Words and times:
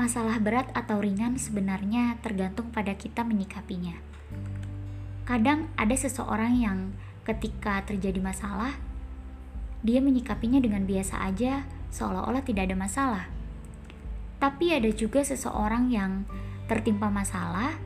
Masalah 0.00 0.40
berat 0.40 0.66
atau 0.72 0.96
ringan 0.96 1.36
sebenarnya 1.36 2.16
tergantung 2.24 2.72
pada 2.72 2.96
kita 2.96 3.20
menyikapinya. 3.20 3.94
Kadang 5.28 5.70
ada 5.76 5.92
seseorang 5.94 6.56
yang 6.56 6.78
ketika 7.22 7.84
terjadi 7.84 8.18
masalah, 8.18 8.74
dia 9.84 10.02
menyikapinya 10.02 10.58
dengan 10.58 10.88
biasa 10.88 11.20
aja, 11.22 11.68
seolah-olah 11.92 12.42
tidak 12.42 12.72
ada 12.72 12.76
masalah. 12.80 13.24
Tapi 14.40 14.72
ada 14.72 14.88
juga 14.90 15.20
seseorang 15.20 15.92
yang 15.92 16.24
tertimpa 16.66 17.06
masalah, 17.12 17.76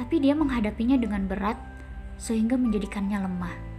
tapi 0.00 0.22
dia 0.22 0.32
menghadapinya 0.32 0.96
dengan 0.96 1.26
berat 1.26 1.60
sehingga 2.16 2.56
menjadikannya 2.56 3.18
lemah. 3.20 3.69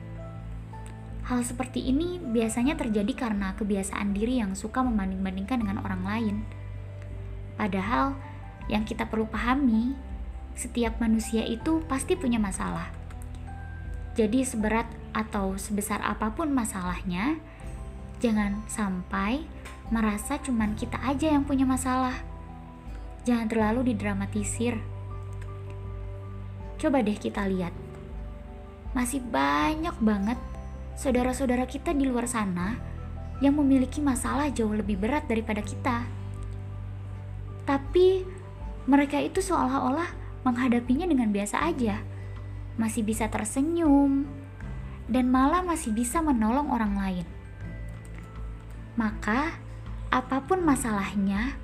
Hal 1.29 1.45
seperti 1.45 1.85
ini 1.85 2.17
biasanya 2.17 2.73
terjadi 2.73 3.13
karena 3.13 3.53
kebiasaan 3.53 4.13
diri 4.15 4.41
yang 4.41 4.57
suka 4.57 4.81
membanding-bandingkan 4.81 5.61
dengan 5.61 5.79
orang 5.85 6.03
lain 6.03 6.37
Padahal 7.61 8.17
yang 8.65 8.81
kita 8.89 9.05
perlu 9.05 9.29
pahami, 9.29 9.93
setiap 10.57 10.97
manusia 10.97 11.45
itu 11.45 11.85
pasti 11.85 12.17
punya 12.17 12.41
masalah. 12.41 12.89
Jadi 14.17 14.41
seberat 14.41 14.89
atau 15.13 15.53
sebesar 15.61 16.01
apa 16.01 16.33
pun 16.33 16.49
masalahnya, 16.49 17.37
jangan 18.17 18.65
sampai 18.65 19.45
merasa 19.93 20.41
cuman 20.41 20.73
kita 20.73 20.97
aja 21.05 21.29
yang 21.29 21.45
punya 21.45 21.69
masalah. 21.69 22.17
Jangan 23.29 23.45
terlalu 23.45 23.93
didramatisir. 23.93 24.81
Coba 26.81 27.05
deh 27.05 27.13
kita 27.13 27.45
lihat. 27.45 27.77
Masih 28.97 29.21
banyak 29.21 29.93
banget 30.01 30.41
saudara-saudara 30.97 31.67
kita 31.67 31.95
di 31.95 32.07
luar 32.07 32.27
sana 32.27 32.77
yang 33.41 33.57
memiliki 33.57 33.99
masalah 33.99 34.49
jauh 34.53 34.73
lebih 34.73 35.01
berat 35.01 35.25
daripada 35.25 35.59
kita 35.65 36.21
tapi 37.65 38.25
mereka 38.89 39.21
itu 39.21 39.39
seolah-olah 39.39 40.09
menghadapinya 40.41 41.05
dengan 41.05 41.29
biasa 41.29 41.61
aja. 41.61 42.01
Masih 42.75 43.05
bisa 43.05 43.29
tersenyum 43.29 44.25
dan 45.05 45.29
malah 45.29 45.61
masih 45.61 45.93
bisa 45.93 46.23
menolong 46.23 46.71
orang 46.73 46.93
lain. 46.97 47.27
Maka, 48.97 49.55
apa 50.11 50.43
pun 50.43 50.65
masalahnya, 50.65 51.55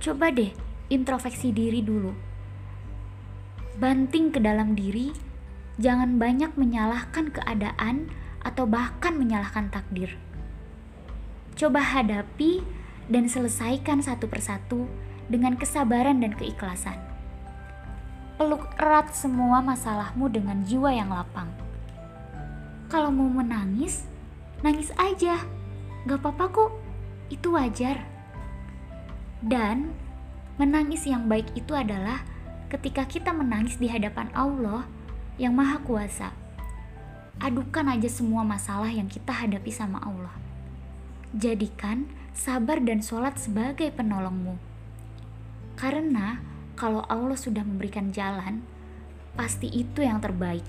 coba 0.00 0.30
deh 0.32 0.54
introspeksi 0.88 1.50
diri 1.50 1.82
dulu. 1.82 2.14
Banting 3.76 4.30
ke 4.30 4.38
dalam 4.38 4.78
diri, 4.78 5.10
jangan 5.82 6.16
banyak 6.16 6.54
menyalahkan 6.54 7.34
keadaan 7.34 8.08
atau 8.44 8.68
bahkan 8.68 9.16
menyalahkan 9.16 9.72
takdir. 9.72 10.14
Coba 11.56 11.80
hadapi 11.80 12.60
dan 13.08 13.26
selesaikan 13.26 14.04
satu 14.04 14.28
persatu 14.28 14.86
dengan 15.26 15.56
kesabaran 15.56 16.20
dan 16.20 16.36
keikhlasan. 16.36 17.00
Peluk 18.36 18.66
erat 18.76 19.14
semua 19.14 19.64
masalahmu 19.64 20.26
dengan 20.28 20.60
jiwa 20.66 20.90
yang 20.90 21.08
lapang. 21.08 21.48
Kalau 22.90 23.08
mau 23.08 23.30
menangis, 23.30 24.04
nangis 24.60 24.92
aja. 25.00 25.40
Gak 26.04 26.20
apa-apa 26.20 26.44
kok, 26.52 26.72
itu 27.32 27.54
wajar. 27.54 28.04
Dan 29.40 29.94
menangis 30.60 31.08
yang 31.08 31.30
baik 31.30 31.48
itu 31.56 31.72
adalah 31.72 32.26
ketika 32.68 33.06
kita 33.08 33.30
menangis 33.30 33.78
di 33.80 33.88
hadapan 33.88 34.28
Allah 34.34 34.84
yang 35.40 35.54
Maha 35.54 35.80
Kuasa. 35.80 36.43
Adukan 37.42 37.90
aja 37.90 38.06
semua 38.06 38.46
masalah 38.46 38.90
yang 38.90 39.10
kita 39.10 39.34
hadapi 39.34 39.70
sama 39.74 39.98
Allah. 40.02 40.34
Jadikan 41.34 42.06
sabar 42.30 42.78
dan 42.78 43.02
sholat 43.02 43.38
sebagai 43.38 43.90
penolongmu. 43.90 44.58
Karena 45.74 46.38
kalau 46.78 47.02
Allah 47.06 47.38
sudah 47.38 47.66
memberikan 47.66 48.14
jalan, 48.14 48.62
pasti 49.34 49.66
itu 49.70 50.02
yang 50.02 50.22
terbaik. 50.22 50.66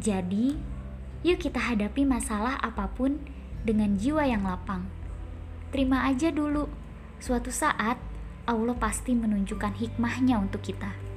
Jadi, 0.00 0.56
yuk 1.20 1.40
kita 1.40 1.60
hadapi 1.60 2.08
masalah 2.08 2.56
apa 2.60 2.88
pun 2.88 3.20
dengan 3.64 3.96
jiwa 4.00 4.24
yang 4.24 4.48
lapang. 4.48 4.88
Terima 5.68 6.08
aja 6.08 6.32
dulu, 6.32 6.68
suatu 7.20 7.52
saat 7.52 8.00
Allah 8.48 8.76
pasti 8.76 9.12
menunjukkan 9.12 9.76
hikmahnya 9.78 10.40
untuk 10.40 10.64
kita. 10.64 11.11